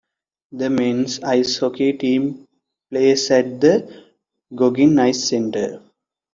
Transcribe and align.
The 0.51 0.71
men's 0.71 1.19
ice 1.19 1.59
hockey 1.59 1.93
team 1.93 2.47
plays 2.89 3.29
at 3.29 3.61
the 3.61 4.07
Goggin 4.55 4.97
Ice 4.97 5.25
Center. 5.25 5.79